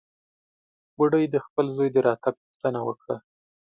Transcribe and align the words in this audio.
بوډۍ 0.97 1.25
د 1.29 1.35
خپل 1.45 1.65
زوى 1.75 1.87
د 1.91 1.97
راتګ 2.07 2.35
پوښتنه 2.43 2.79
وکړه. 2.87 3.15